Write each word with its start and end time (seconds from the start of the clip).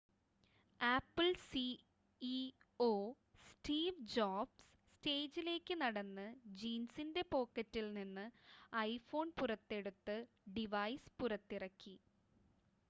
apple 0.81 1.27
CEO 1.41 2.87
Steve 3.43 3.93
Jobs 4.13 4.63
സ്റ്റേജിലേക്ക് 4.87 5.75
നടന്ന് 5.81 6.25
ജീൻസിൻ്റെ 6.55 7.23
പോക്കറ്റിൽ 7.31 7.87
നിന്ന് 7.93 8.25
ഐഫോൺ 8.85 9.29
പുറത്തെടുത്ത് 9.39 10.17
ഡിവൈസ് 10.55 11.13
പുറത്തിറക്കി 11.19 11.95